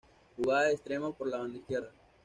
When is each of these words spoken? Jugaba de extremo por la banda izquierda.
Jugaba 0.35 0.63
de 0.63 0.71
extremo 0.73 1.13
por 1.13 1.27
la 1.27 1.37
banda 1.37 1.59
izquierda. 1.59 1.91